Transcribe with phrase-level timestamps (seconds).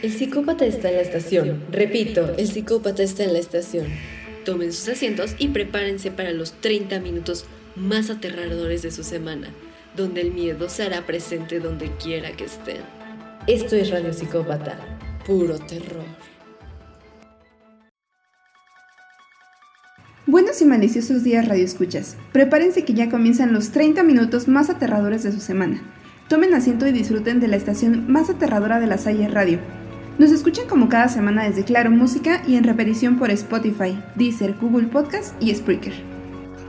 [0.00, 1.64] El psicópata está en la estación.
[1.72, 3.86] Repito, el psicópata está en la estación.
[4.44, 9.48] Tomen sus asientos y prepárense para los 30 minutos más aterradores de su semana,
[9.96, 12.82] donde el miedo se hará presente donde quiera que estén.
[13.48, 14.78] Esto es Radio Psicópata,
[15.26, 16.06] puro terror.
[20.26, 22.16] Buenos y maliciosos días Radio Escuchas.
[22.32, 25.82] Prepárense que ya comienzan los 30 minutos más aterradores de su semana.
[26.28, 29.58] Tomen asiento y disfruten de la estación más aterradora de la Salle Radio.
[30.18, 34.88] Nos escuchan como cada semana desde Claro Música y en repetición por Spotify, Deezer, Google
[34.88, 35.92] Podcast y Spreaker.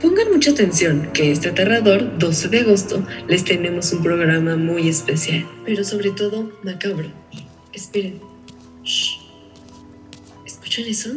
[0.00, 5.44] Pongan mucha atención que este aterrador 12 de agosto les tenemos un programa muy especial,
[5.66, 7.08] pero sobre todo macabro.
[7.72, 8.20] Esperen.
[8.84, 9.18] Shh.
[10.46, 11.10] ¿Escuchan eso?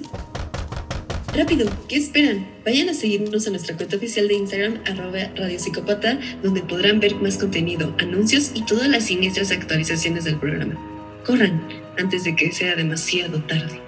[1.37, 2.47] Rápido, ¿qué esperan?
[2.65, 7.15] Vayan a seguirnos a nuestra cuenta oficial de Instagram, arroba Radio Psicópata, donde podrán ver
[7.17, 10.92] más contenido, anuncios y todas las siniestras actualizaciones del programa.
[11.26, 11.66] Corran,
[11.98, 13.79] antes de que sea demasiado tarde.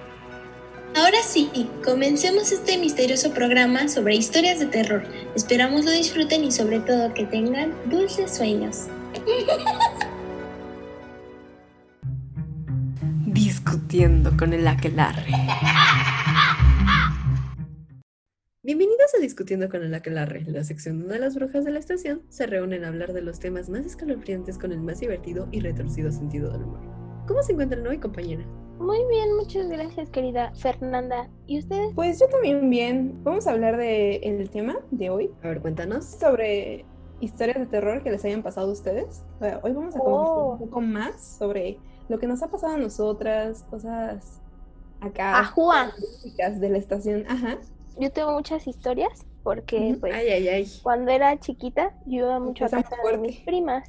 [0.94, 1.50] Ahora sí,
[1.84, 5.02] comencemos este misterioso programa sobre historias de terror.
[5.34, 8.86] Esperamos lo disfruten y sobre todo que tengan dulces sueños.
[13.26, 15.32] Discutiendo con el aquelarre.
[18.62, 22.46] Bienvenidos a Discutiendo con el Aquelarre, la sección donde las brujas de la estación se
[22.46, 26.50] reúnen a hablar de los temas más escalofriantes con el más divertido y retorcido sentido
[26.50, 27.05] del humor.
[27.26, 28.44] ¿Cómo se encuentran hoy, compañera?
[28.78, 31.28] Muy bien, muchas gracias, querida Fernanda.
[31.46, 31.92] ¿Y ustedes?
[31.94, 33.18] Pues yo también bien.
[33.24, 35.30] Vamos a hablar del tema de hoy.
[35.42, 36.04] A ver, cuéntanos.
[36.04, 36.84] Sobre
[37.20, 39.24] historias de terror que les hayan pasado a ustedes.
[39.62, 40.04] Hoy vamos a Oh.
[40.04, 44.40] conocer un poco más sobre lo que nos ha pasado a nosotras, cosas
[45.00, 45.38] acá.
[45.40, 45.92] Ajúa.
[46.22, 47.24] chicas de la estación.
[47.28, 47.58] Ajá.
[47.98, 50.66] Yo tengo muchas historias porque, pues, Ay, ay, ay.
[50.82, 53.88] cuando era chiquita, yo iba mucho a casa de mis primas.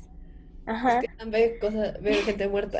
[0.65, 0.99] Ajá.
[1.01, 2.79] Es que ve, cosa, ve gente muerta.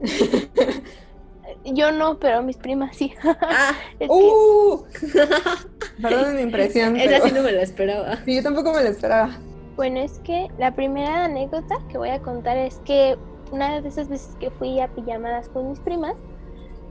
[1.64, 3.12] Yo no, pero mis primas sí.
[3.24, 4.84] Ah, Es que- ¡Uh!
[6.02, 6.96] Perdón mi impresión.
[6.96, 8.16] esa pero- sí no me la esperaba.
[8.24, 9.38] Sí, yo tampoco me lo esperaba.
[9.76, 13.16] Bueno, es que la primera anécdota que voy a contar es que
[13.50, 16.14] una de esas veces que fui a pijamadas con mis primas,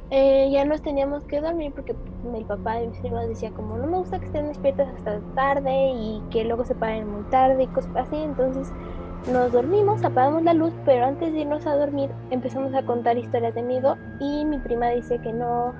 [0.09, 3.87] eh, ya nos teníamos que dormir porque mi papá de mis primas decía como no
[3.87, 7.67] me gusta que estén despiertas hasta tarde y que luego se paren muy tarde y
[7.67, 8.71] cosas así, entonces
[9.31, 13.53] nos dormimos, apagamos la luz, pero antes de irnos a dormir empezamos a contar historias
[13.55, 15.73] de miedo y mi prima dice que no,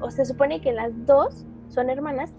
[0.00, 2.32] o se supone que las dos son hermanas,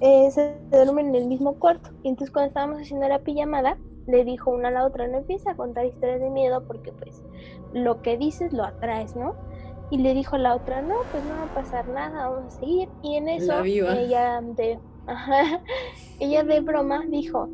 [0.00, 1.90] eh, se duermen en el mismo cuarto.
[2.02, 3.76] Y entonces cuando estábamos haciendo la pijamada,
[4.06, 7.22] le dijo una a la otra, no empieza a contar historias de miedo porque pues
[7.72, 9.34] lo que dices lo atraes, ¿no?
[9.90, 12.88] Y le dijo la otra, no, pues no va a pasar nada, vamos a seguir.
[13.02, 15.62] Y en eso ella de, ajá,
[16.20, 17.48] ella de broma dijo,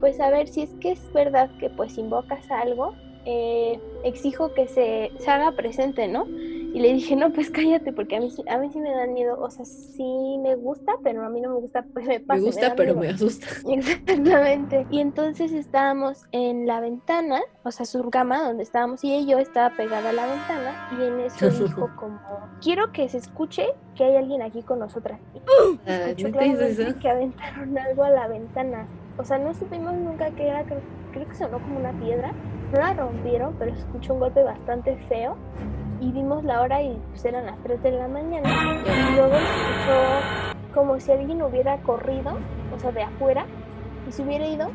[0.00, 2.94] pues a ver si es que es verdad que pues invocas algo,
[3.26, 6.26] eh, exijo que se, se haga presente, ¿no?
[6.74, 9.14] Y le dije, no, pues cállate, porque a mí, sí- a mí sí me dan
[9.14, 9.38] miedo.
[9.40, 12.40] O sea, sí me gusta, pero a mí no me gusta, pues me pasa.
[12.40, 13.06] Me gusta, pero miedo.
[13.06, 13.46] me asusta.
[13.70, 14.84] Exactamente.
[14.90, 19.26] Y entonces estábamos en la ventana, o sea, su cama donde estábamos y ella y
[19.30, 22.20] yo estaba pegada a la ventana y en eso dijo como,
[22.60, 25.20] quiero que se escuche que hay alguien aquí con nosotras.
[25.32, 25.38] Y
[25.86, 26.98] escuchó ¿neta hizo claramente eso?
[27.00, 28.86] que aventaron algo a la ventana.
[29.16, 30.80] O sea, no supimos nunca qué era, creo,
[31.12, 32.32] creo que sonó como una piedra.
[32.72, 35.36] No la rompieron, pero se escuchó un golpe bastante feo.
[36.00, 38.48] Y vimos la hora y pues eran las 3 de la mañana.
[38.48, 42.36] Y luego se escuchó como si alguien hubiera corrido,
[42.74, 43.46] o sea, de afuera,
[44.08, 44.68] y se hubiera ido.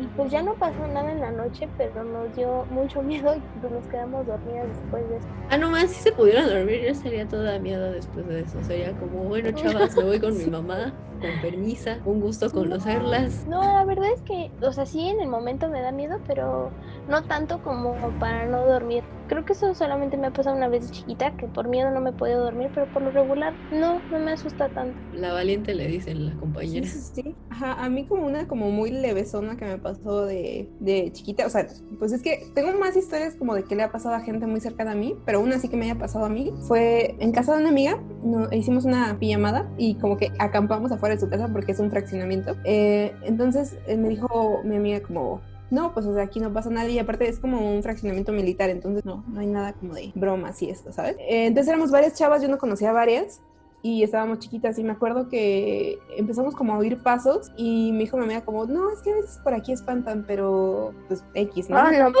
[0.00, 3.42] Y pues ya no pasó nada en la noche, pero nos dio mucho miedo y
[3.60, 5.26] pues nos quedamos dormidas después de eso.
[5.50, 8.62] Ah, no más, si se pudieran dormir, yo estaría toda miedo después de eso.
[8.62, 13.46] Sería como, bueno, chavas, me voy con mi mamá, con permisa, un gusto conocerlas.
[13.46, 16.70] No, la verdad es que, o sea, sí en el momento me da miedo, pero
[17.08, 19.04] no tanto como para no dormir.
[19.26, 22.00] Creo que eso solamente me ha pasado una vez de chiquita, que por miedo no
[22.00, 25.00] me podía dormir, pero por lo regular no, no me asusta tanto.
[25.10, 26.86] La valiente le dicen la Sí, compañera.
[26.86, 27.36] sí, sí.
[27.50, 31.50] Ajá, a mí como una como muy levesona que me pasó de, de chiquita, o
[31.50, 31.66] sea,
[31.98, 34.60] pues es que tengo más historias como de que le ha pasado a gente muy
[34.60, 37.52] cercana a mí, pero una sí que me haya pasado a mí fue en casa
[37.54, 41.48] de una amiga, no, hicimos una pijamada y como que acampamos afuera de su casa
[41.52, 42.56] porque es un fraccionamiento.
[42.64, 46.68] Eh, entonces eh, me dijo mi amiga como, no, pues o sea, aquí no pasa
[46.68, 50.12] nada y aparte es como un fraccionamiento militar, entonces no, no hay nada como de
[50.14, 51.16] bromas y esto, ¿sabes?
[51.18, 53.40] Eh, entonces éramos varias chavas, yo no conocía a varias
[53.82, 58.16] y estábamos chiquitas y me acuerdo que empezamos como a oír pasos y me dijo
[58.16, 61.76] mi amiga como, no, es que a veces por aquí espantan, pero pues X, ¿no?
[61.76, 62.12] Ah, no.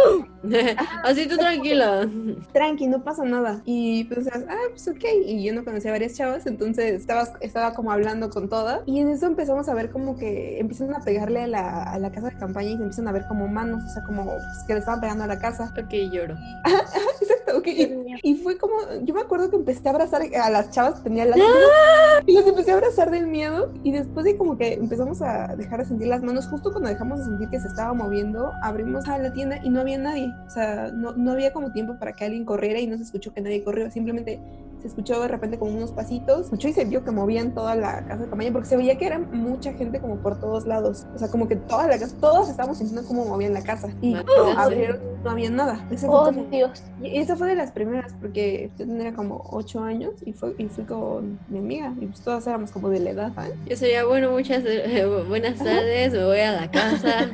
[1.04, 2.08] Así tú tranquila.
[2.52, 3.62] Tranqui, no pasa nada.
[3.64, 5.04] Y pues, ah, pues ok.
[5.24, 8.80] Y yo no conocía a varias chavas, entonces estaba, estaba como hablando con todas.
[8.86, 12.10] Y en eso empezamos a ver como que empiezan a pegarle a la, a la
[12.10, 14.74] casa de campaña y se empiezan a ver como manos, o sea, como pues, que
[14.74, 15.72] le estaban pegando a la casa.
[15.78, 16.34] Ok, lloro.
[18.22, 21.30] Y fue como, yo me acuerdo que empecé a abrazar a las chavas que tenían
[21.30, 22.22] las ¡Ah!
[22.26, 25.80] y las empecé a abrazar del miedo y después de como que empezamos a dejar
[25.80, 29.18] de sentir las manos, justo cuando dejamos de sentir que se estaba moviendo, abrimos a
[29.18, 32.24] la tienda y no había nadie, o sea, no, no había como tiempo para que
[32.24, 34.40] alguien corriera y no se escuchó que nadie corrió, simplemente
[34.82, 38.04] se escuchó de repente como unos pasitos, escuchó y se vio que movían toda la
[38.04, 41.18] casa de campaña porque se veía que era mucha gente como por todos lados, o
[41.18, 44.58] sea, como que toda la casa, todos estábamos sintiendo cómo movían la casa y cuando
[44.58, 45.86] abrieron no había nada.
[45.88, 46.82] Fue Oh, como- Dios.
[47.00, 50.66] y esa fue de las primeras, porque yo tenía como ocho años y, fue, y
[50.66, 53.32] fui con mi amiga, y pues todas éramos como de la edad.
[53.34, 53.52] ¿sabes?
[53.66, 57.30] Yo sería, bueno, muchas eh, buenas tardes, me voy a la casa.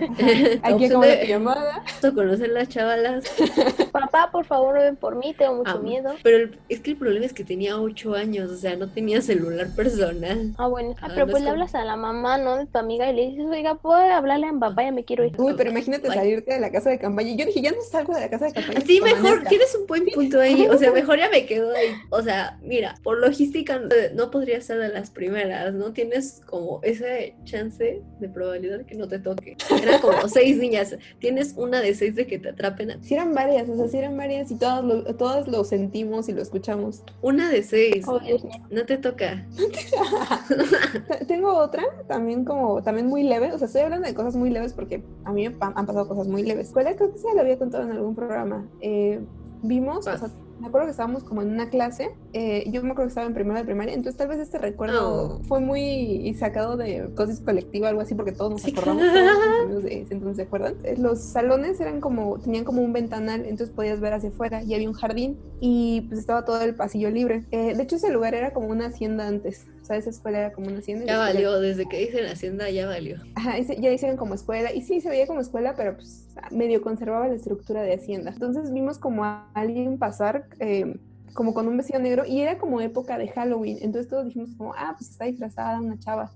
[0.63, 1.83] Aquí como la llamada.
[2.15, 3.25] conocer las chavalas.
[3.93, 6.15] Papá, por favor, ven por mí, tengo mucho Ah, miedo.
[6.23, 9.21] Pero el- es que el problema es que tenía ocho años, o sea, no tenía
[9.23, 10.53] celular personal.
[10.59, 10.95] Ah, bueno.
[11.01, 12.57] Ah, Ah, pero no pues es le como- hablas a la mamá, ¿no?
[12.59, 14.83] De tu amiga y le dices, oiga, ¿puedo hablarle a mi papá?
[14.85, 15.33] Ya me quiero ir.
[15.39, 17.31] Uy, pero imagínate salirte de la casa de campaña.
[17.31, 18.81] Y yo dije, ya no salgo de la casa de campaña.
[18.81, 20.67] Que mejor, tienes un buen punto ahí.
[20.69, 21.89] O sea, mejor ya me quedo ahí.
[22.11, 25.93] O sea, mira, por logística no- no podría ser de las primeras, ¿no?
[25.93, 29.57] Tienes como ese chance de probabilidad que no te toque.
[29.83, 30.97] Eran como seis niñas.
[31.19, 32.91] Tienes una de seis de que te atrapen.
[32.91, 36.29] a- Sí eran varias, o sea, sí eran varias y todas lo, todas lo sentimos
[36.29, 37.03] y lo escuchamos.
[37.23, 38.05] Una de seis.
[38.07, 38.21] Oh.
[38.71, 39.47] No te toca.
[41.27, 44.73] Tengo otra, también como, también muy leve, o sea, estoy hablando de cosas muy leves
[44.73, 46.71] porque a mí me han pasado cosas muy leves.
[46.73, 48.67] ¿Cuál creo que se lo había contado en algún programa?
[48.81, 49.21] Eh,
[49.63, 50.31] vimos, o sea,
[50.61, 53.35] me acuerdo que estábamos como en una clase, eh, yo me acuerdo que estaba en
[53.35, 55.45] primero de primaria, entonces tal vez este recuerdo Oh.
[55.45, 59.29] fue muy sacado de cosas colectiva, algo así, porque todos nos Sí, acordamos, claro.
[59.39, 60.75] todos amigos de ese entonces se acuerdan.
[60.85, 64.75] Eh, Los salones eran como, tenían como un ventanal, entonces podías ver hacia afuera y
[64.75, 67.45] había un jardín y pues estaba todo el pasillo libre.
[67.51, 70.69] Eh, de hecho ese lugar era como una hacienda antes, sea, esa escuela era como
[70.69, 71.05] una hacienda.
[71.07, 71.61] Ya escuela- valió.
[71.61, 73.17] Desde que dicen Hacienda, ya valió.
[73.35, 77.27] Ajá, ya hicieron como escuela, y sí, se veía como escuela, pero pues medio conservaba
[77.29, 78.31] la estructura de Hacienda.
[78.31, 80.95] Entonces vimos como a alguien pasar eh,
[81.35, 84.75] como con un vestido negro, y era como época de Halloween, entonces todos dijimos como,
[84.75, 86.33] ah, pues está disfrazada una chava.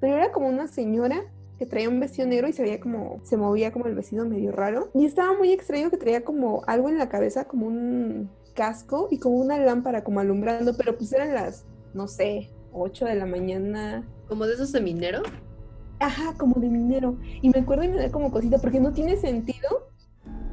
[0.00, 1.24] Pero era como una señora
[1.58, 4.52] que traía un vestido negro y se veía como, se movía como el vestido medio
[4.52, 4.90] raro.
[4.94, 9.18] Y estaba muy extraño que traía como algo en la cabeza, como un casco y
[9.18, 11.64] como una lámpara como alumbrando, pero pues eran las,
[11.94, 12.48] no sé,
[12.82, 15.22] 8 de la mañana, Como de esos de minero.
[16.00, 17.16] Ajá, como de minero.
[17.42, 19.88] Y me acuerdo y me da como cosita, porque no tiene sentido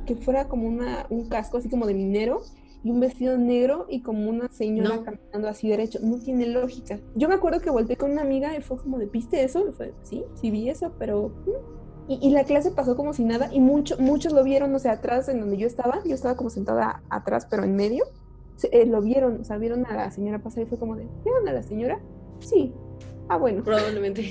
[0.06, 2.42] que fuera como una, un casco así como de minero
[2.84, 5.04] y un vestido negro y como una señora No.
[5.04, 6.00] caminando así derecho.
[6.02, 7.00] No tiene lógica.
[7.16, 9.68] Yo me acuerdo que volteé con una amiga y fue como de, ¿viste eso?
[9.68, 11.30] Y fue, sí, sí vi eso, pero...
[11.30, 11.76] mm".
[12.08, 14.92] Y, y la clase pasó como si nada y mucho, muchos lo vieron, o sea,
[14.92, 18.04] atrás en donde yo estaba, yo estaba como sentada atrás, pero en medio,
[18.56, 21.08] se- eh, lo vieron, o sea, vieron a la señora pasar y fue como de,
[21.24, 22.00] ¿vieron a la señora?
[22.40, 22.74] Sí.
[23.30, 23.64] Ah, bueno.
[23.64, 24.22] Probablemente.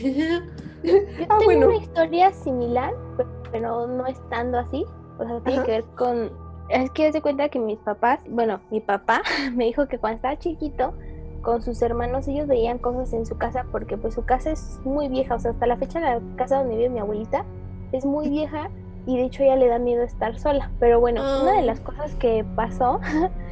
[0.82, 0.92] Yo
[1.28, 1.66] Ah, tengo bueno.
[1.68, 4.84] una historia similar, pe- pero no estando así.
[5.18, 5.64] O sea, tiene Ajá.
[5.66, 6.30] que ver con.
[6.68, 9.22] Es que se cuenta que mis papás, bueno, mi papá
[9.54, 10.94] me dijo que cuando estaba chiquito,
[11.42, 15.08] con sus hermanos, ellos veían cosas en su casa porque, pues, su casa es muy
[15.08, 15.34] vieja.
[15.34, 17.44] O sea, hasta la fecha, la casa donde vive mi abuelita
[17.92, 18.70] es muy vieja
[19.06, 20.70] y de hecho ella le da miedo estar sola.
[20.80, 21.62] Pero bueno, una de Ah.
[21.62, 23.00] las cosas que pasó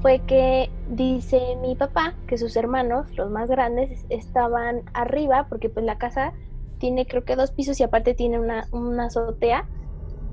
[0.00, 5.84] fue que dice mi papá que sus hermanos, los más grandes, estaban arriba porque pues
[5.84, 6.32] la casa
[6.78, 9.66] tiene creo que dos pisos y aparte tiene una, una azotea.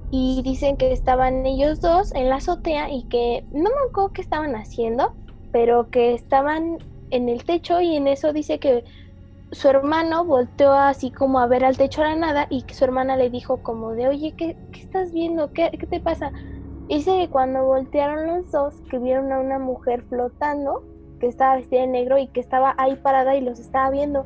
[0.10, 4.22] Y dicen que estaban ellos dos en la azotea y que no me acuerdo qué
[4.22, 5.14] estaban haciendo,
[5.52, 6.78] pero que estaban
[7.10, 8.86] en el techo y en eso dice que
[9.52, 12.84] su hermano volteó así como a ver al techo a la nada y que su
[12.86, 15.52] hermana le dijo como de, oye, ¿qué, qué estás viendo?
[15.54, 16.32] ¿Qué, ¿Qué te pasa?
[16.88, 20.84] Dice que cuando voltearon los dos, que vieron a una mujer flotando,
[21.20, 24.26] que estaba vestida de negro y que estaba ahí parada y los estaba viendo.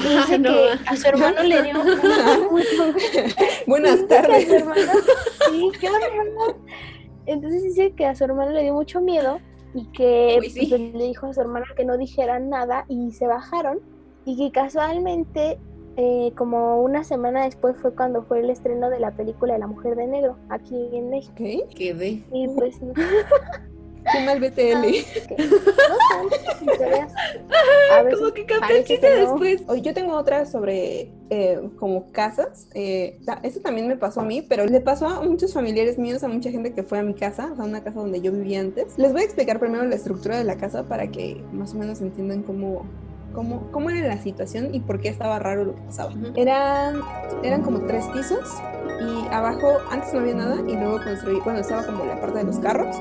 [0.00, 0.48] Y dice Ah, no.
[0.50, 1.74] que a su hermano le dio
[2.50, 2.94] mucho-
[3.66, 4.48] Buenas tardes.
[4.50, 4.80] hermano-
[5.50, 5.88] sí, qué.
[7.26, 9.38] Entonces dice que a su hermano le dio mucho miedo
[9.74, 10.66] y que Uy, sí.
[10.68, 13.80] pues, le dijo a su hermana que no dijera nada y se bajaron
[14.24, 15.58] y que casualmente
[16.00, 19.66] eh, como una semana después fue cuando fue el estreno de la película de la
[19.66, 22.22] mujer de negro aquí en México Ok, Quedé.
[22.32, 22.92] y pues no,
[24.12, 24.86] qué mal BTL.
[25.38, 26.68] no son
[27.92, 29.62] a veces Como que capté el parece chiste que después.
[29.66, 32.68] Oye, yo tengo otra sobre eh, como casas.
[32.74, 36.28] Eh, eso también me pasó a mí, pero le pasó a muchos familiares míos, a
[36.28, 38.96] mucha gente que fue a mi casa, o sea, una casa donde yo vivía antes.
[38.98, 42.00] Les voy a explicar primero la estructura de la casa para que más o menos
[42.00, 42.86] entiendan cómo,
[43.32, 46.12] cómo, cómo era la situación y por qué estaba raro lo que pasaba.
[46.36, 47.00] Eran,
[47.42, 48.60] eran como tres pisos
[49.00, 52.44] y abajo antes no había nada y luego construí, bueno, estaba como la parte de
[52.44, 52.96] los carros,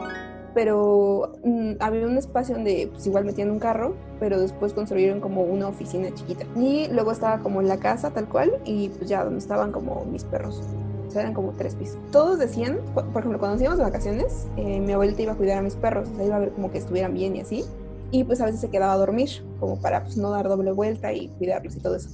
[0.53, 5.43] pero mm, había un espacio donde pues igual metían un carro, pero después construyeron como
[5.43, 6.45] una oficina chiquita.
[6.55, 10.23] Y luego estaba como la casa tal cual y pues ya donde estaban como mis
[10.23, 10.61] perros.
[11.07, 11.97] o sea, eran como tres pisos.
[12.11, 15.59] Todos decían, por ejemplo, cuando nos íbamos de vacaciones, eh, mi abuelita iba a cuidar
[15.59, 17.63] a mis perros, o sea, iba a ver como que estuvieran bien y así,
[18.11, 21.13] y pues a veces se quedaba a dormir, como para pues, no dar doble vuelta
[21.13, 22.09] y cuidarlos y todo eso.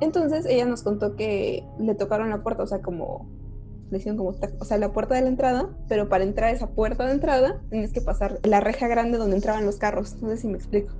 [0.00, 3.28] Entonces ella nos contó que le tocaron la puerta, o sea, como
[3.90, 6.68] le hicieron como, o sea, la puerta de la entrada, pero para entrar a esa
[6.68, 10.38] puerta de entrada tenías que pasar la reja grande donde entraban los carros, no sé
[10.38, 10.92] si me explico.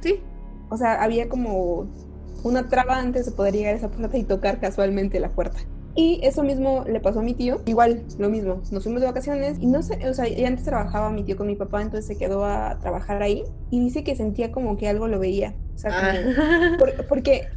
[0.00, 0.20] sí.
[0.72, 1.88] O sea, había como
[2.44, 5.58] una traba antes de poder llegar a esa puerta y tocar casualmente la puerta.
[5.94, 8.62] Y eso mismo le pasó a mi tío, igual, lo mismo.
[8.70, 11.48] Nos fuimos de vacaciones y no sé, o sea, ya antes trabajaba mi tío con
[11.48, 15.08] mi papá, entonces se quedó a trabajar ahí y dice que sentía como que algo
[15.08, 15.54] lo veía.
[15.74, 16.76] O sea, Ah.
[17.08, 17.48] porque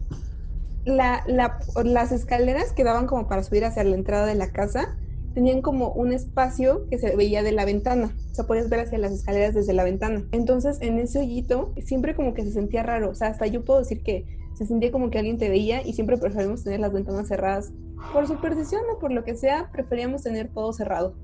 [0.85, 4.97] la, la, las escaleras que daban como para subir hacia la entrada de la casa
[5.33, 8.15] tenían como un espacio que se veía de la ventana.
[8.31, 10.23] O sea, podías ver hacia las escaleras desde la ventana.
[10.31, 13.09] Entonces, en ese hoyito, siempre como que se sentía raro.
[13.09, 15.93] O sea, hasta yo puedo decir que se sentía como que alguien te veía y
[15.93, 17.71] siempre preferimos tener las ventanas cerradas.
[18.11, 21.15] Por superstición o por lo que sea, preferíamos tener todo cerrado.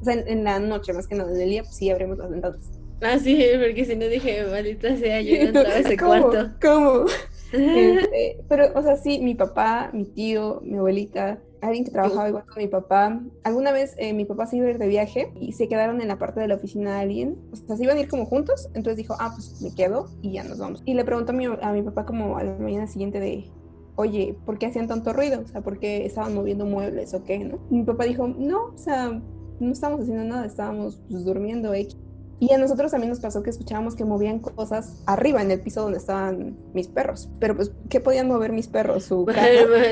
[0.00, 1.32] O sea, en, en la noche más que nada.
[1.32, 2.70] En el día, pues sí abrimos las ventanas.
[3.00, 6.28] Ah, sí, porque si no dije, maldita sea, yo no entraba a ese ¿Cómo?
[6.30, 6.54] cuarto.
[6.60, 7.04] ¿Cómo?
[7.50, 12.44] Este, pero, o sea, sí, mi papá, mi tío, mi abuelita, alguien que trabajaba igual
[12.46, 13.20] con mi papá.
[13.44, 16.08] Alguna vez eh, mi papá se iba a ir de viaje y se quedaron en
[16.08, 17.38] la parte de la oficina de alguien.
[17.52, 18.68] O sea, se iban a ir como juntos.
[18.74, 20.82] Entonces dijo, ah, pues me quedo y ya nos vamos.
[20.84, 23.50] Y le preguntó a mi, a mi papá como a la mañana siguiente de,
[23.96, 25.40] oye, ¿por qué hacían tanto ruido?
[25.40, 27.58] O sea, ¿por qué estaban moviendo muebles o qué, no?
[27.70, 29.20] Y mi papá dijo, no, o sea,
[29.60, 31.96] no estábamos haciendo nada, estábamos pues, durmiendo X.
[32.40, 35.82] Y a nosotros también nos pasó que escuchábamos que movían cosas arriba en el piso
[35.82, 37.28] donde estaban mis perros.
[37.40, 39.04] Pero pues, ¿qué podían mover mis perros?
[39.04, 39.48] Su casa,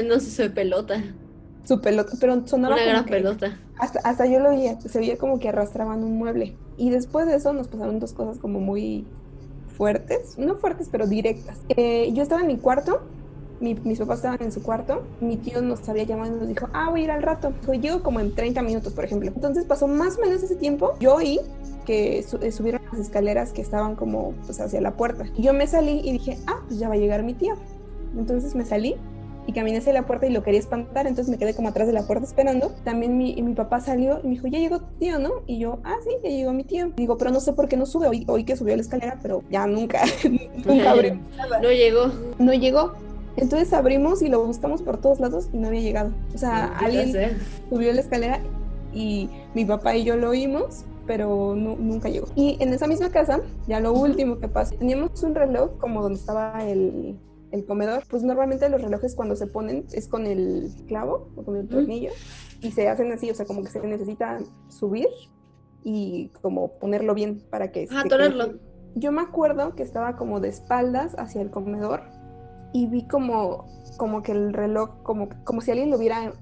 [0.06, 1.02] no sé, pelota.
[1.66, 3.58] Su pelota, pero sonaba Una como gran que- pelota.
[3.78, 6.56] Hasta, hasta yo lo oía, se veía como que arrastraban un mueble.
[6.78, 9.04] Y después de eso nos pasaron dos cosas como muy
[9.76, 11.58] fuertes, no fuertes, pero directas.
[11.76, 13.00] Eh, yo estaba en mi cuarto,
[13.61, 16.68] mi- mis papás estaban en su cuarto, mi tío nos había llamado y nos dijo,
[16.73, 17.52] ah, voy a ir al rato.
[17.61, 19.30] Dijo, llego como en 30 minutos, por ejemplo.
[19.35, 21.40] Entonces pasó más o menos ese tiempo, yo oí
[21.85, 25.25] que su- eh, subieron las escaleras que estaban como pues hacia la puerta.
[25.37, 27.54] Y yo me salí y dije, ah, pues ya va a llegar mi tío.
[28.16, 28.96] Entonces me salí
[29.46, 31.92] y caminé hacia la puerta y lo quería espantar, entonces me quedé como atrás de
[31.92, 32.72] la puerta esperando.
[32.84, 35.30] También mi, y mi papá salió y me dijo, ya llegó tu tío, ¿no?
[35.46, 36.90] Y yo, ah, sí, ya llegó mi tío.
[36.96, 39.42] Digo, pero no sé por qué no sube, oí, oí que subió la escalera, pero
[39.50, 40.02] ya nunca,
[40.64, 41.18] nunca abrió.
[41.62, 42.10] No llegó.
[42.38, 42.92] No llegó.
[43.36, 46.10] Entonces abrimos y lo buscamos por todos lados y no había llegado.
[46.34, 47.12] O sea, alguien
[47.68, 48.40] subió la escalera
[48.94, 52.26] y mi papá y yo lo oímos, pero no- nunca llegó.
[52.34, 56.18] Y en esa misma casa, ya lo último que pasó, teníamos un reloj como donde
[56.18, 57.16] estaba el,
[57.52, 58.02] el comedor.
[58.08, 62.10] Pues normalmente los relojes cuando se ponen es con el clavo o con el tornillo
[62.60, 64.38] y se hacen así, o sea, como que se necesita
[64.68, 65.08] subir
[65.84, 67.86] y como ponerlo bien para que...
[67.90, 68.58] Ajá, se.
[68.98, 72.02] Yo me acuerdo que estaba como de espaldas hacia el comedor
[72.72, 73.66] y vi como,
[73.98, 76.32] como que el reloj, como, como si alguien lo hubiera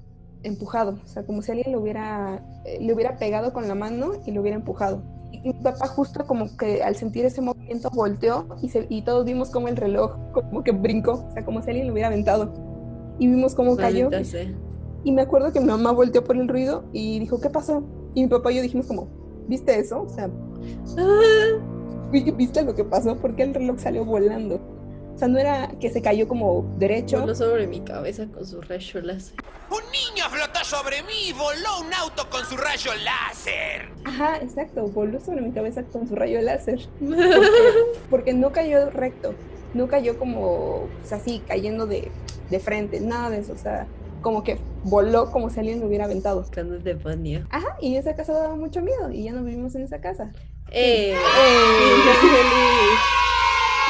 [0.43, 4.13] empujado, o sea, como si alguien lo hubiera, eh, le hubiera pegado con la mano
[4.25, 5.03] y lo hubiera empujado.
[5.45, 9.23] Y mi papá justo como que al sentir ese movimiento volteó y, se- y todos
[9.25, 12.51] vimos como el reloj como que brincó, o sea, como si alguien lo hubiera aventado.
[13.19, 14.09] Y vimos cómo cayó.
[14.23, 14.51] Sea.
[15.03, 17.83] Y me acuerdo que mi mamá volteó por el ruido y dijo, ¿qué pasó?
[18.15, 19.07] Y mi papá y yo dijimos como,
[19.47, 20.01] ¿viste eso?
[20.01, 20.31] O sea,
[20.97, 23.15] Ah, "¿Vi- ¿viste lo que pasó?
[23.17, 24.55] ¿Por qué el reloj salió volando?
[25.13, 27.21] O sea, no era que se cayó como derecho.
[27.21, 29.37] voló sobre mi cabeza con su rayo láser.
[29.69, 33.89] Un niño flotó sobre mí y voló un auto con su rayo láser.
[34.03, 36.87] Ajá, exacto, voló sobre mi cabeza con su rayo láser.
[36.99, 37.19] Porque,
[38.09, 39.33] porque no cayó recto,
[39.73, 42.11] no cayó como, pues así, cayendo de,
[42.49, 43.87] de frente, nada de eso, o sea,
[44.21, 46.45] como que voló como si alguien lo hubiera aventado.
[46.53, 47.45] Cuando te ponía.
[47.49, 50.31] Ajá, y esa casa daba mucho miedo y ya no vivimos en esa casa.
[50.71, 51.15] ¡Eh!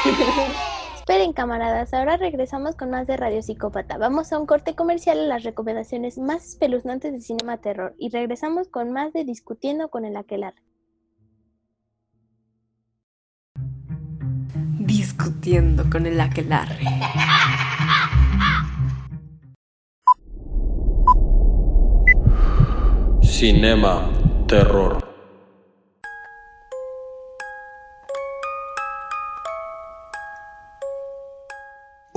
[1.08, 3.96] Esperen, camaradas, ahora regresamos con más de Radio Psicópata.
[3.96, 8.66] Vamos a un corte comercial a las recomendaciones más espeluznantes de cinema terror y regresamos
[8.66, 10.60] con más de Discutiendo con el Aquelarre.
[14.80, 16.86] Discutiendo con el aquelarre.
[23.22, 24.10] Cinema
[24.48, 25.05] Terror.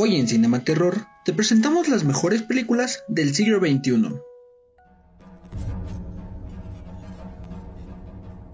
[0.01, 4.15] Hoy en Cinema Terror te presentamos las mejores películas del siglo XXI.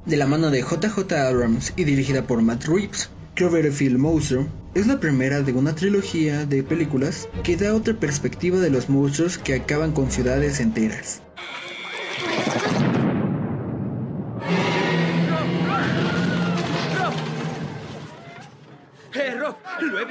[0.07, 4.99] De la mano de JJ Abrams y dirigida por Matt Reeves, Cloverfield Monster es la
[4.99, 9.91] primera de una trilogía de películas que da otra perspectiva de los monstruos que acaban
[9.91, 11.21] con ciudades enteras.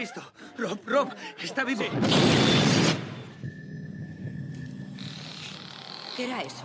[0.04, 0.22] Visto!
[0.58, 1.08] ¡Rob, Rob!
[1.42, 1.82] ¡Está vivo!
[6.14, 6.62] ¿Qué era eso?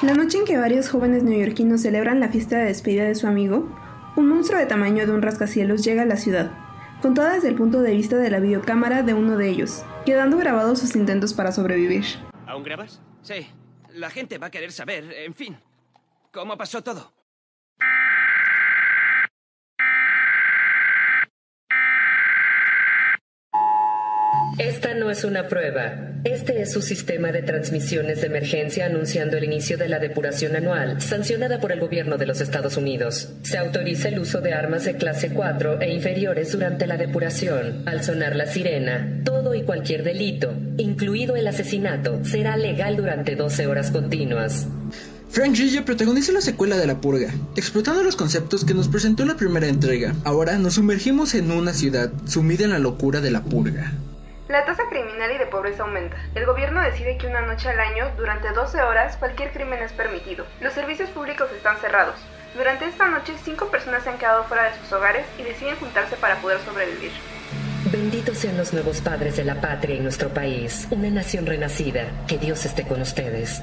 [0.00, 3.68] La noche en que varios jóvenes neoyorquinos celebran la fiesta de despedida de su amigo,
[4.16, 6.50] un monstruo de tamaño de un rascacielos llega a la ciudad,
[7.02, 10.78] contada desde el punto de vista de la videocámara de uno de ellos, quedando grabados
[10.78, 12.06] sus intentos para sobrevivir.
[12.46, 13.02] ¿Aún grabas?
[13.20, 13.46] Sí.
[13.92, 15.58] La gente va a querer saber, en fin,
[16.32, 17.12] cómo pasó todo.
[24.58, 26.10] Esta no es una prueba.
[26.24, 31.00] Este es su sistema de transmisiones de emergencia anunciando el inicio de la depuración anual,
[31.00, 33.30] sancionada por el gobierno de los Estados Unidos.
[33.42, 37.84] Se autoriza el uso de armas de clase 4 e inferiores durante la depuración.
[37.86, 43.66] Al sonar la sirena, todo y cualquier delito, incluido el asesinato, será legal durante 12
[43.66, 44.66] horas continuas.
[45.30, 49.36] Frank Grillo protagoniza la secuela de La Purga, explotando los conceptos que nos presentó la
[49.36, 50.14] primera entrega.
[50.24, 53.92] Ahora nos sumergimos en una ciudad sumida en la locura de la purga.
[54.50, 56.16] La tasa criminal y de pobreza aumenta.
[56.34, 60.44] El gobierno decide que una noche al año, durante 12 horas, cualquier crimen es permitido.
[60.60, 62.16] Los servicios públicos están cerrados.
[62.56, 66.16] Durante esta noche, cinco personas se han quedado fuera de sus hogares y deciden juntarse
[66.16, 67.12] para poder sobrevivir.
[67.92, 72.06] Benditos sean los nuevos padres de la patria y nuestro país, una nación renacida.
[72.26, 73.62] Que Dios esté con ustedes.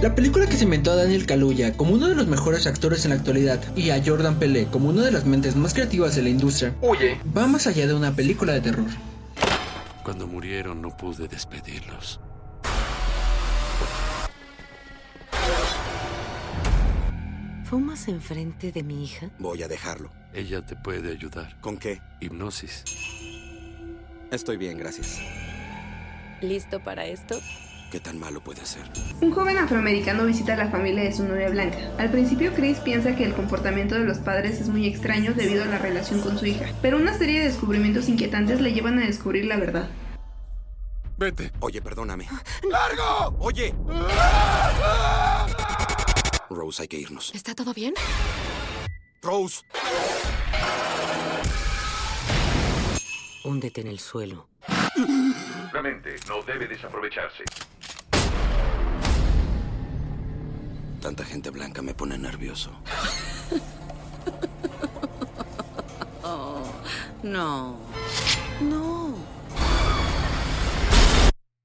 [0.00, 3.10] La película que se inventó a Daniel Kaluuya como uno de los mejores actores en
[3.10, 6.28] la actualidad y a Jordan Pelé como una de las mentes más creativas de la
[6.28, 8.86] industria, Huye, va más allá de una película de terror.
[10.04, 12.20] Cuando murieron no pude despedirlos.
[17.64, 19.30] ¿Fumas enfrente de mi hija?
[19.40, 20.12] Voy a dejarlo.
[20.32, 21.60] Ella te puede ayudar.
[21.60, 22.00] ¿Con qué?
[22.20, 22.84] Hipnosis.
[24.30, 25.18] Estoy bien, gracias.
[26.40, 27.40] ¿Listo para esto?
[27.90, 28.82] ¿Qué tan malo puede ser?
[29.22, 31.78] Un joven afroamericano visita a la familia de su novia blanca.
[31.98, 35.66] Al principio Chris piensa que el comportamiento de los padres es muy extraño debido a
[35.66, 39.46] la relación con su hija, pero una serie de descubrimientos inquietantes le llevan a descubrir
[39.46, 39.88] la verdad.
[41.16, 41.50] Vete.
[41.60, 42.28] Oye, perdóname.
[42.70, 43.36] ¡Largo!
[43.40, 43.74] Oye.
[46.50, 47.34] Rose, hay que irnos.
[47.34, 47.94] ¿Está todo bien?
[49.22, 49.62] Rose.
[53.44, 54.48] Húndete en el suelo.
[55.72, 57.44] La mente no debe desaprovecharse.
[61.00, 62.70] Tanta gente blanca me pone nervioso.
[66.24, 66.62] Oh,
[67.22, 67.78] no.
[68.60, 69.14] No.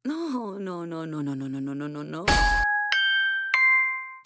[0.05, 2.25] No, no, no, no, no, no, no, no, no, no, no.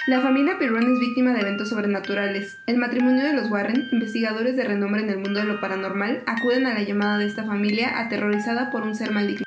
[0.07, 2.57] La familia Pirrón es víctima de eventos sobrenaturales.
[2.65, 6.65] El matrimonio de los Warren, investigadores de renombre en el mundo de lo paranormal, acuden
[6.65, 9.43] a la llamada de esta familia aterrorizada por un ser maligno.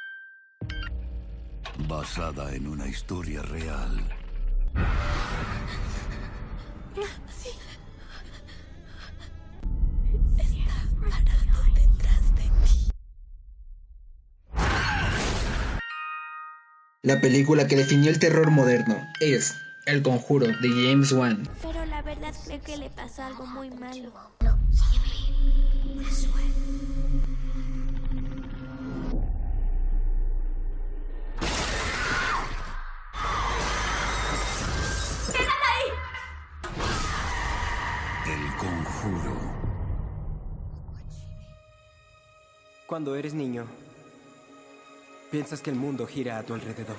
[1.86, 4.19] Basada en una historia real.
[7.38, 7.50] Sí.
[10.38, 12.90] Está parado detrás de ti.
[17.02, 19.54] La película que definió el terror moderno es
[19.87, 21.48] El Conjuro de James Wan.
[21.62, 24.12] Pero la verdad creo que le pasó algo muy malo.
[26.00, 26.06] El
[39.00, 39.34] Conjuro.
[42.86, 43.66] Cuando eres niño,
[45.30, 46.96] piensas que el mundo gira a tu alrededor.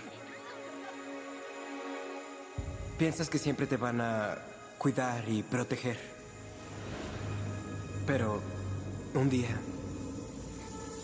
[2.98, 4.38] Piensas que siempre te van a
[4.78, 6.00] cuidar y proteger.
[8.08, 8.42] Pero
[9.14, 9.60] un día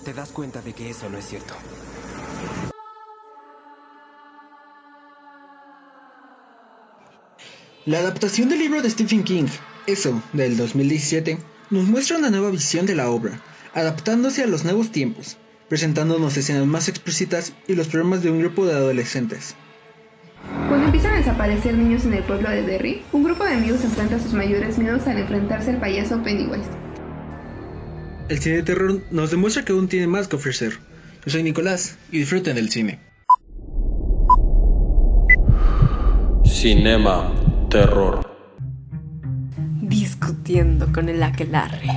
[0.03, 1.53] te das cuenta de que eso no es cierto.
[7.85, 9.47] La adaptación del libro de Stephen King,
[9.87, 11.37] Eso, del 2017,
[11.69, 13.39] nos muestra una nueva visión de la obra,
[13.73, 15.37] adaptándose a los nuevos tiempos,
[15.69, 19.55] presentándonos escenas más explícitas y los problemas de un grupo de adolescentes.
[20.67, 24.19] Cuando empiezan a desaparecer niños en el pueblo de Derry, un grupo de amigos enfrenta
[24.19, 26.69] sus mayores miedos al enfrentarse al payaso Pennywise.
[28.27, 30.79] El cine de terror nos demuestra que aún tiene más que ofrecer.
[31.25, 32.99] Yo soy Nicolás y disfruten del cine.
[36.43, 37.33] Cinema
[37.69, 38.26] Terror.
[40.93, 41.81] Con el aquelarre.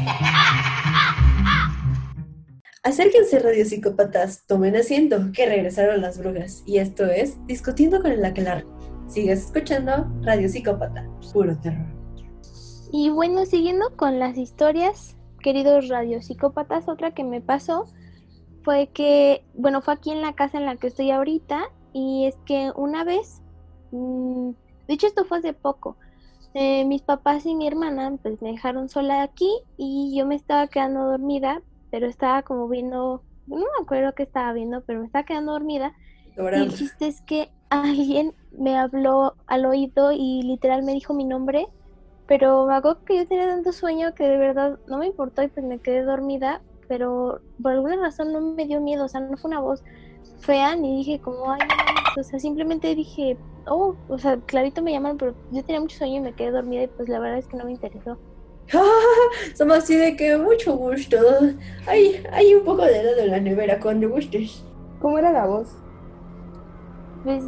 [2.83, 6.65] Acérquense, radiopsicópatas, tomen asiento, que regresaron las brujas.
[6.67, 8.67] Y esto es Discutiendo con el Aquelarre.
[9.07, 11.87] Sigues escuchando Radio Psicópata, puro terror.
[12.91, 17.85] Y bueno, siguiendo con las historias, queridos radiopsicópatas, otra que me pasó
[18.65, 22.35] fue que, bueno, fue aquí en la casa en la que estoy ahorita, y es
[22.47, 23.43] que una vez,
[23.93, 24.51] mmm,
[24.89, 25.97] de hecho esto fue hace poco,
[26.55, 30.69] eh, mis papás y mi hermana pues me dejaron sola aquí y yo me estaba
[30.69, 35.25] quedando dormida, pero estaba como viendo, no me acuerdo qué estaba viendo, pero me estaba
[35.25, 35.95] quedando dormida.
[36.53, 41.25] Y el chiste es que alguien me habló al oído y literal me dijo mi
[41.25, 41.69] nombre,
[42.27, 45.49] pero me acuerdo que yo tenía tanto sueño que de verdad no me importó y
[45.49, 49.37] pues me quedé dormida, pero por alguna razón no me dio miedo, o sea, no
[49.37, 49.83] fue una voz
[50.39, 51.75] fea ni dije como, ay,
[52.15, 56.17] o sea, simplemente dije, oh, o sea, clarito me llamaron, pero yo tenía mucho sueño
[56.17, 58.19] y me quedé dormida y pues la verdad es que no me interesó.
[59.55, 61.17] Somos así de que mucho gusto.
[61.87, 64.65] Hay, hay un poco de helado en la nevera cuando gustes.
[65.01, 65.69] ¿Cómo era la voz?
[67.25, 67.45] Pues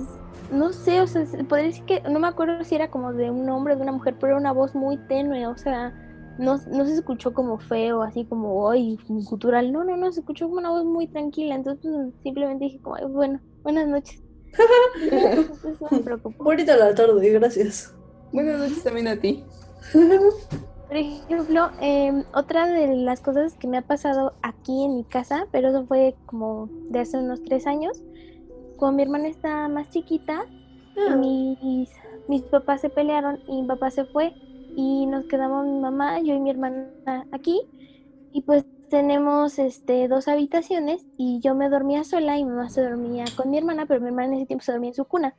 [0.50, 3.48] no sé, o sea, podría decir que no me acuerdo si era como de un
[3.48, 5.92] hombre o de una mujer, pero era una voz muy tenue, o sea,
[6.38, 10.46] no, no se escuchó como feo, así como hoy, cultural, no, no, no, se escuchó
[10.46, 14.22] como una voz muy tranquila, entonces pues, simplemente dije como, bueno, buenas noches.
[15.80, 16.44] no me preocupo.
[16.44, 17.94] Bonita la tarde, gracias.
[18.32, 19.44] Buenas noches también a ti.
[19.92, 25.46] Por ejemplo, em, otra de las cosas que me ha pasado aquí en mi casa,
[25.50, 28.02] pero eso fue como de hace unos tres años,
[28.76, 30.44] cuando mi hermana estaba más chiquita,
[30.98, 31.16] ah.
[31.16, 31.88] mis,
[32.28, 34.34] mis papás se pelearon y mi papá se fue
[34.76, 36.90] y nos quedamos mi mamá, yo y mi hermana
[37.32, 37.60] aquí
[38.32, 42.82] y pues tenemos este dos habitaciones y yo me dormía sola y mi mamá se
[42.82, 45.34] dormía con mi hermana, pero mi hermana en ese tiempo se dormía en su cuna.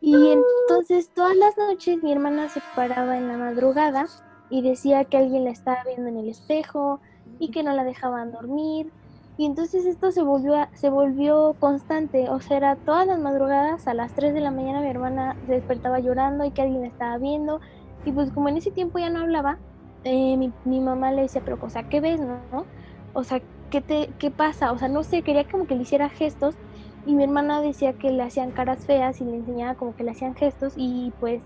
[0.00, 0.34] Y ah.
[0.68, 4.06] entonces todas las noches mi hermana se paraba en la madrugada
[4.48, 7.00] y decía que alguien la estaba viendo en el espejo
[7.40, 8.92] y que no la dejaban dormir
[9.38, 13.94] y entonces esto se volvió, se volvió constante, o sea, era todas las madrugadas a
[13.94, 17.18] las 3 de la mañana mi hermana se despertaba llorando y que alguien la estaba
[17.18, 17.60] viendo.
[18.04, 19.58] Y pues como en ese tiempo ya no hablaba,
[20.04, 22.64] eh, mi, mi, mamá le decía, pero o sea, ¿qué ves, no?
[23.14, 24.72] O sea, ¿qué, te, ¿qué pasa?
[24.72, 26.58] O sea, no sé, quería como que le hiciera gestos
[27.04, 30.12] y mi hermana decía que le hacían caras feas y le enseñaba como que le
[30.12, 31.44] hacían gestos y pues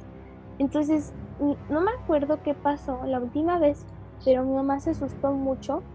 [0.59, 3.87] entonces no me acuerdo qué pasó la última vez,
[4.25, 5.87] pero mi mamá se asustó mucho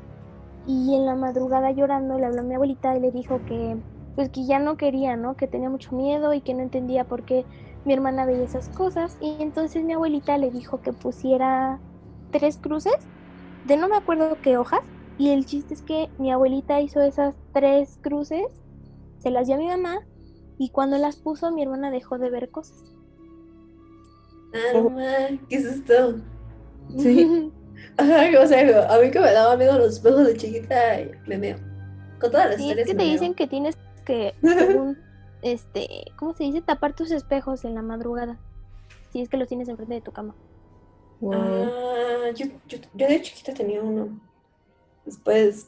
[0.65, 3.81] y en la madrugada llorando le habló a mi abuelita y le dijo que
[4.15, 5.35] pues que ya no quería, ¿no?
[5.35, 7.47] Que tenía mucho miedo y que no entendía por qué
[7.83, 11.81] mi hermana veía esas cosas y entonces mi abuelita le dijo que pusiera
[12.31, 12.93] tres cruces
[13.63, 14.81] de no me acuerdo qué hojas
[15.17, 18.45] y el chiste es que mi abuelita hizo esas tres cruces,
[19.19, 19.99] se las dio a mi mamá
[20.57, 22.83] y cuando las puso mi hermana dejó de ver cosas.
[24.53, 25.03] Ah, mamá,
[25.49, 26.19] ¿qué es esto?
[26.97, 27.51] Sí.
[27.99, 30.75] o sea, a mí que me daba miedo los espejos de chiquita,
[31.27, 31.57] me meo.
[32.19, 34.97] Con todas las sí, es que te dicen que tienes que, según,
[35.41, 36.61] este, ¿cómo se dice?
[36.61, 38.39] Tapar tus espejos en la madrugada.
[39.11, 40.35] Si es que los tienes enfrente de tu cama.
[41.31, 44.19] Ah, yo, yo, yo, de chiquita tenía uno.
[45.05, 45.67] Después,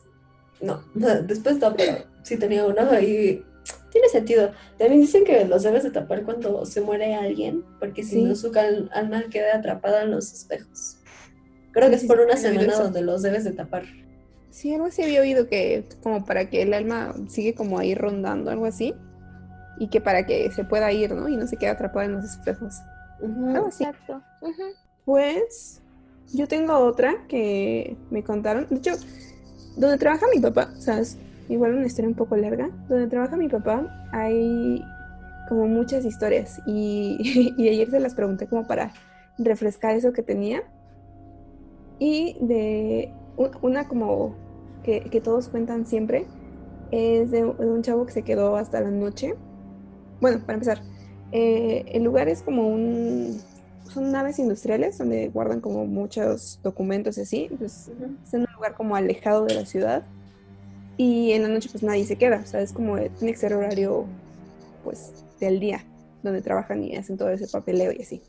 [0.62, 3.44] no, después no, pero sí tenía uno y
[3.92, 4.52] tiene sentido.
[4.78, 8.52] También dicen que los debes de tapar cuando se muere alguien, porque si no su
[8.92, 10.98] alma queda atrapada en los espejos.
[11.72, 13.84] Creo que es por una semana donde los debes de tapar.
[14.50, 18.52] Sí, algo así había oído que como para que el alma sigue como ahí rondando,
[18.52, 18.94] algo así.
[19.78, 21.28] Y que para que se pueda ir, ¿no?
[21.28, 22.76] Y no se quede atrapada en los espejos.
[23.66, 24.22] Exacto.
[25.04, 25.82] Pues
[26.34, 28.68] yo tengo otra que me contaron.
[28.70, 28.92] De hecho,
[29.78, 31.18] donde trabaja mi papá, o sea, es
[31.50, 32.70] igual una historia un poco larga.
[32.90, 34.84] Donde trabaja mi papá hay
[35.50, 36.62] como muchas historias.
[36.66, 38.94] Y, ayer se las pregunté como para
[39.38, 40.64] refrescar eso que tenía.
[42.00, 43.14] Y de
[43.62, 44.36] una como
[44.84, 46.26] que, todos cuentan siempre
[46.92, 49.36] es de, un chavo que se quedó hasta la noche.
[50.22, 50.82] Bueno, para empezar,
[51.32, 53.38] eh, el lugar es como un...
[53.96, 57.50] Son naves industriales donde guardan como muchos documentos y así.
[57.58, 57.90] Pues
[58.28, 60.04] es en un lugar como alejado de la ciudad.
[60.98, 62.42] Y en la noche pues nadie se queda.
[62.44, 64.06] O sea, es como, tiene que ser horario
[64.84, 65.86] pues del día
[66.24, 68.22] donde trabajan y hacen todo ese papeleo y así.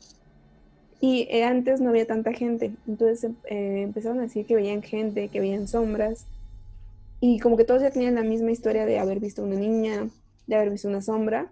[1.01, 5.27] Y eh, antes no había tanta gente, entonces eh, empezaron a decir que veían gente,
[5.27, 6.25] que veían sombras,
[7.19, 10.07] y como que todos ya tenían la misma historia de haber visto una niña,
[10.47, 11.51] de haber visto una sombra,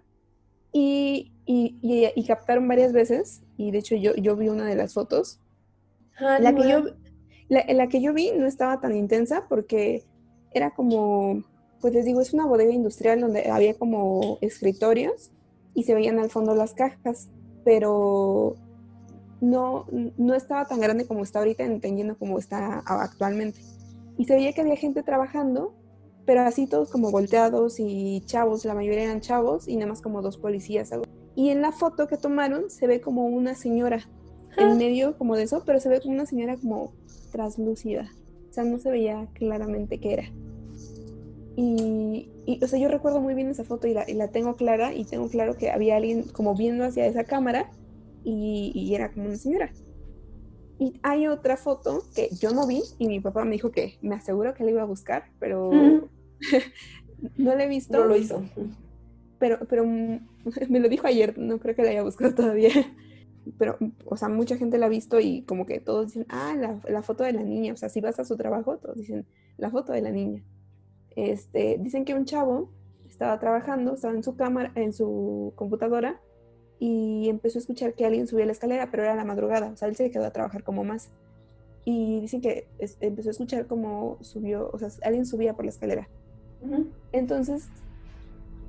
[0.72, 1.76] y, y,
[2.14, 5.40] y, captaron varias veces, y de hecho yo, yo vi una de las fotos.
[6.18, 6.84] Ah, la, que yo,
[7.48, 10.04] la, la que yo vi no estaba tan intensa porque
[10.52, 11.44] era como,
[11.80, 15.30] pues les digo, es una bodega industrial donde había como escritorios
[15.74, 17.28] y se veían al fondo las cajas,
[17.64, 18.56] pero
[19.40, 23.60] no, no estaba tan grande como está ahorita, entendiendo como está actualmente.
[24.16, 25.74] Y se veía que había gente trabajando,
[26.26, 30.20] pero así todos como volteados y chavos, la mayoría eran chavos y nada más como
[30.22, 30.90] dos policías.
[31.34, 34.08] Y en la foto que tomaron se ve como una señora
[34.56, 36.92] en medio como de eso, pero se ve como una señora como
[37.30, 38.10] traslúcida.
[38.50, 40.32] O sea, no se veía claramente qué era.
[41.56, 42.30] Y,
[42.62, 45.04] o sea, yo recuerdo muy bien esa foto y la, y la tengo clara y
[45.04, 47.70] tengo claro que había alguien como viendo hacia esa cámara
[48.24, 49.72] y, era como una señora.
[50.78, 54.14] Y hay otra foto que yo no vi y mi papá me dijo que me
[54.14, 55.70] aseguro que la iba a buscar, pero
[57.36, 57.98] no la he visto.
[57.98, 58.42] No lo hizo.
[59.38, 60.18] Pero, pero mm,
[60.68, 62.70] me lo dijo ayer, no creo que la haya buscado todavía.
[63.58, 66.80] Pero, o sea, mucha gente la ha visto y como que todos dicen, ah, la,
[66.90, 67.74] la foto de la niña.
[67.74, 69.24] O sea, si vas a su trabajo, todos dicen,
[69.56, 70.42] la foto de la niña.
[71.14, 72.70] Este, dicen que un chavo
[73.08, 76.20] estaba trabajando, estaba en su cámara, en su computadora
[76.80, 79.86] y empezó a escuchar que alguien subía la escalera, pero era la madrugada, o sea,
[79.88, 81.10] él se quedó a trabajar como más.
[81.84, 85.70] Y dicen que es- empezó a escuchar como subió, o sea, alguien subía por la
[85.70, 86.08] escalera.
[87.12, 87.68] Entonces,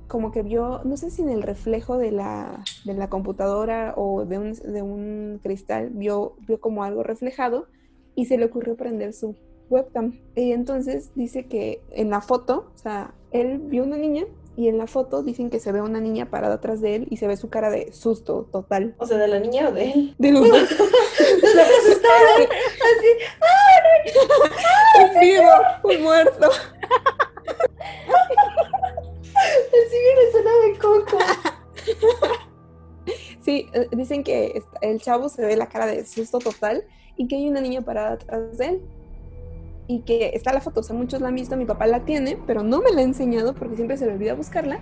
[0.08, 4.26] como que vio, no sé si en el reflejo de la, de la computadora o
[4.26, 7.68] de un, de un cristal, vio, vio como algo reflejado
[8.16, 9.36] y se le ocurrió prender su
[9.70, 10.20] webcam.
[10.36, 14.78] Y entonces dice que en la foto, o sea, él vio una niña y en
[14.80, 17.38] la foto dicen que se ve una niña parada atrás de él y se ve
[17.38, 18.96] su cara de susto total.
[18.98, 20.16] O sea, de la niña o de él.
[20.18, 20.72] De los dos.
[20.72, 22.30] Lo que asustaba.
[22.40, 23.08] Así.
[23.42, 25.52] ¡Ah, Es vivo,
[25.84, 26.50] un muerto.
[29.86, 31.18] Así viene sonado de coco.
[33.40, 36.84] Sí, eh, dicen que el chavo se ve la cara de susto total
[37.16, 38.82] y que hay una niña parada atrás de él.
[39.88, 42.38] Y que está la foto, o sea, muchos la han visto, mi papá la tiene,
[42.46, 44.82] pero no me la ha enseñado porque siempre se le olvida buscarla.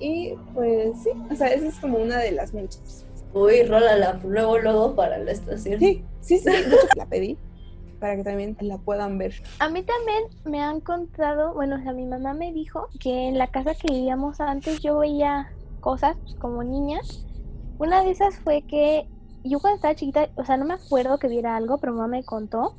[0.00, 3.06] Y pues sí, o sea, esa es como una de las muchas.
[3.32, 5.78] Uy, rólala luego, luego para la estación.
[5.78, 7.38] Sí, sí, sí, de hecho la pedí
[8.04, 9.32] para que también la puedan ver.
[9.60, 13.38] A mí también me han contado, bueno, o sea, mi mamá me dijo que en
[13.38, 17.00] la casa que vivíamos antes yo veía cosas como niña.
[17.78, 19.08] Una de esas fue que
[19.42, 22.24] yo cuando estaba chiquita, o sea, no me acuerdo que viera algo, pero mamá me
[22.24, 22.74] contó.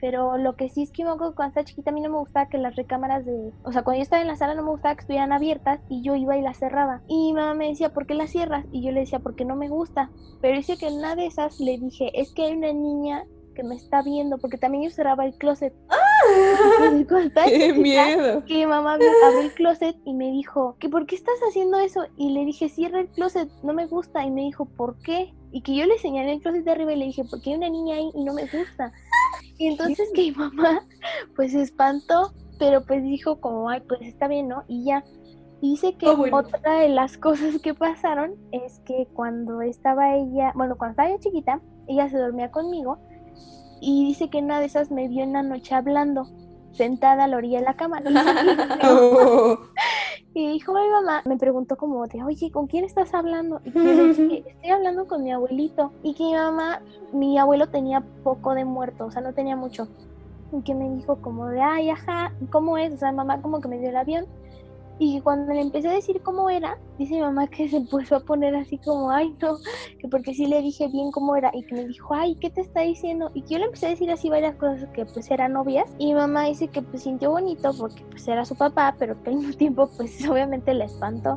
[0.00, 2.56] Pero lo que sí es que cuando estaba chiquita a mí no me gustaba que
[2.56, 3.52] las recámaras de...
[3.64, 6.02] O sea, cuando yo estaba en la sala no me gustaba que estuvieran abiertas y
[6.02, 7.02] yo iba y las cerraba.
[7.08, 8.64] Y mi mamá me decía, ¿por qué las cierras?
[8.70, 10.10] Y yo le decía, porque no me gusta.
[10.40, 13.62] Pero dice que en una de esas le dije, es que hay una niña que
[13.62, 15.72] me está viendo, porque también yo cerraba el closet.
[17.24, 18.44] Estaba ¡Qué miedo!
[18.44, 21.78] que mi mamá abrió, abrió el closet y me dijo, que por qué estás haciendo
[21.78, 22.06] eso?
[22.16, 24.24] Y le dije, cierra el closet, no me gusta.
[24.24, 25.34] Y me dijo, ¿por qué?
[25.52, 27.68] Y que yo le señalé el closet de arriba y le dije, porque hay una
[27.68, 28.92] niña ahí y no me gusta.
[29.58, 30.86] Y entonces que mi mamá
[31.36, 34.64] pues se espantó, pero pues dijo como, ay, pues está bien, ¿no?
[34.68, 35.04] Y ya.
[35.62, 36.38] Y Dice que Ah, bueno.
[36.38, 41.18] otra de las cosas que pasaron es que cuando estaba ella, bueno, cuando estaba yo
[41.18, 42.98] chiquita, ella se dormía conmigo
[43.80, 46.28] y dice que una de esas me vio en la noche hablando,
[46.72, 48.02] sentada a la orilla de la cama.
[48.84, 49.58] Oh,
[50.32, 53.60] Y dijo, mi mamá, me preguntó como de, oye, ¿con quién estás hablando?
[53.64, 55.92] Y yo dije, estoy hablando con mi abuelito.
[56.04, 59.88] Y que mi mamá, mi abuelo tenía poco de muerto, o sea, no tenía mucho.
[60.52, 62.94] Y que me dijo como de, ay, ajá, ¿cómo es?
[62.94, 64.26] O sea, mamá como que me dio el avión.
[65.02, 68.16] Y que cuando le empecé a decir cómo era, dice mi mamá que se empezó
[68.16, 69.56] a poner así como, ay, no,
[69.98, 71.50] que porque sí le dije bien cómo era.
[71.54, 73.30] Y que me dijo, ay, ¿qué te está diciendo?
[73.32, 75.90] Y que yo le empecé a decir así varias cosas que pues eran obvias.
[75.96, 79.30] Y mi mamá dice que pues sintió bonito porque pues era su papá, pero que
[79.30, 81.36] al mismo tiempo pues obviamente le espantó.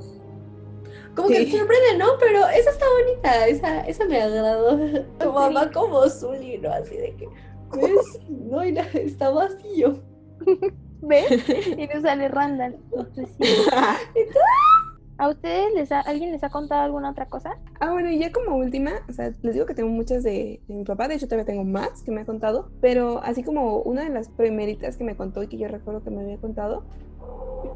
[1.15, 1.51] Como que Sí.
[1.53, 2.05] te sorprende, ¿no?
[2.19, 4.77] Pero esa está bonita, esa, esa me agradó.
[5.19, 6.69] Tu mamá como Zully, ¿no?
[6.69, 7.29] Así de que,
[7.71, 9.99] pues, no está vacío.
[11.03, 11.47] ¿Ves?
[11.77, 12.75] y no sale Randall.
[12.91, 13.47] Entonces, sí.
[15.19, 17.55] ¿A ustedes les ha, alguien les ha contado alguna otra cosa?
[17.79, 20.73] Ah, bueno, y ya como última, o sea, les digo que tengo muchas de, de
[20.73, 24.03] mi papá, de hecho todavía tengo más que me ha contado, pero así como una
[24.03, 26.83] de las primeritas que me contó y que yo recuerdo que me había contado,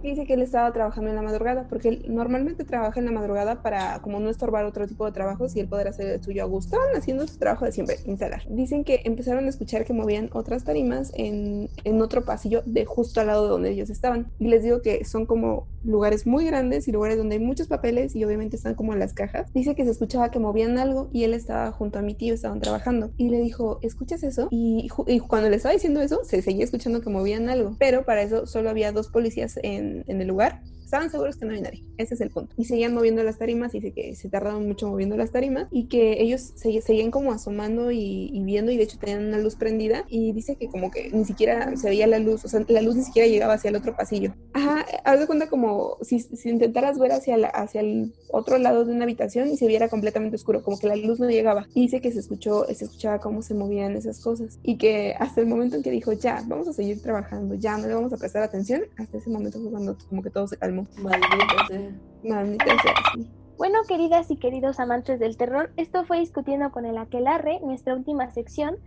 [0.02, 3.62] dice que él estaba trabajando en la madrugada, porque él normalmente trabaja en la madrugada
[3.62, 6.46] para como no estorbar otro tipo de trabajos y él poder hacer el suyo a
[6.46, 6.78] gusto.
[6.96, 8.44] Haciendo su trabajo de siempre, instalar.
[8.50, 13.22] Dicen que empezaron a escuchar que movían otras tarimas en, en otro pasillo de justo
[13.22, 14.32] al lado de donde ellos estaban.
[14.40, 18.16] Y les digo que son como lugares muy grandes y lugares donde hay muchos papeles
[18.16, 19.52] y obviamente están como en las cajas.
[19.54, 22.60] Dice que se escuchaba que movían algo y él estaba junto a mi tío, estaban
[22.60, 23.12] trabajando.
[23.18, 24.48] Y le dijo, ¿escuchas eso?
[24.52, 27.76] Y, y cuando le estaba diciendo eso, se seguía escuchando que movían algo.
[27.80, 30.62] Pero para eso solo había dos policías en, en el lugar.
[30.88, 31.84] Estaban seguros que no había nadie.
[31.97, 32.56] Ese es el punto.
[32.58, 33.73] Y seguían moviendo las tarimas.
[33.73, 37.91] Dice que se tardaron mucho moviendo las tarimas y que ellos se- seguían como asomando
[37.91, 38.71] y, y viendo.
[38.71, 40.06] Y de hecho tenían una luz prendida.
[40.08, 42.45] Y dice que como que ni siquiera se veía la luz.
[42.45, 44.34] O sea, la luz ni siquiera llegaba hacia el otro pasillo.
[44.54, 48.86] Ajá, haz de cuenta como si, si intentaras ver hacia, la- hacia el otro lado
[48.86, 51.67] de una habitación y se viera completamente oscuro, como que la luz no llegaba.
[51.73, 54.58] Y dice que se escuchó, se escuchaba cómo se movían esas cosas.
[54.63, 57.88] Y que hasta el momento en que dijo, ya, vamos a seguir trabajando, ya, no
[57.88, 60.77] le vamos a prestar atención, hasta ese momento fue cuando como que todo se calmó.
[60.98, 61.92] Maldito sea.
[62.24, 63.30] Maldita sea, sí.
[63.58, 68.30] Bueno, queridas y queridos amantes del terror, esto fue Discutiendo con el Aquelarre, nuestra última
[68.32, 68.78] sección.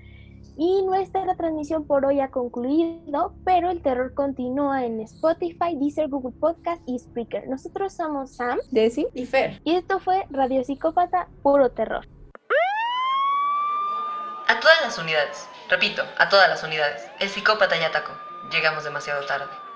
[0.57, 6.37] Y nuestra transmisión por hoy ha concluido, pero el terror continúa en Spotify, Deezer, Google
[6.39, 7.49] Podcast y Spreaker.
[7.49, 9.07] Nosotros somos Sam Desi.
[9.15, 9.61] Y Fer.
[9.65, 12.07] y esto fue Radio Psicópata, puro terror.
[14.49, 15.49] A todas las unidades.
[15.69, 17.07] Repito, a todas las unidades.
[17.21, 18.13] El psicópata ya atacó.
[18.51, 19.70] Llegamos demasiado tarde.